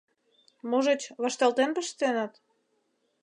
[0.69, 2.33] Можыч, вашталтен пыштеныт?..